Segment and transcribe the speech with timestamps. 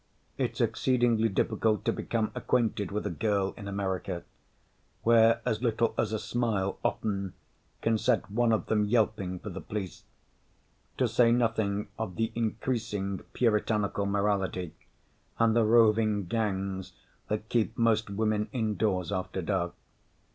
[0.35, 4.23] It's exceedingly difficult to become acquainted with a girl in America,
[5.03, 7.33] where as little as a smile, often,
[7.83, 10.01] can set one of them yelping for the police
[10.97, 14.73] to say nothing of the increasing puritanical morality
[15.37, 16.93] and the roving gangs
[17.27, 19.75] that keep most women indoors after dark.